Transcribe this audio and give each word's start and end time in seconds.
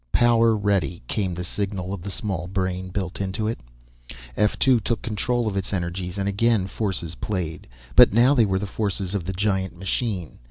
"Power 0.11 0.57
ready," 0.57 1.03
came 1.07 1.35
the 1.35 1.43
signal 1.43 1.93
of 1.93 2.01
the 2.01 2.09
small 2.09 2.47
brain 2.47 2.89
built 2.89 3.21
into 3.21 3.45
it. 3.47 3.59
F 4.35 4.57
2 4.57 4.79
took 4.79 5.03
control 5.03 5.45
of 5.45 5.55
its 5.55 5.73
energies 5.73 6.17
and 6.17 6.27
again 6.27 6.65
forces 6.65 7.13
played, 7.13 7.67
but 7.95 8.11
now 8.11 8.33
they 8.33 8.45
were 8.47 8.57
the 8.57 8.65
forces 8.65 9.13
of 9.13 9.25
the 9.25 9.33
giant 9.33 9.77
machine. 9.77 10.39